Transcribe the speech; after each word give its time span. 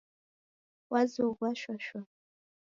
Wazoghua 0.91 1.49
shwa 1.59 1.75
shwa 1.83 2.01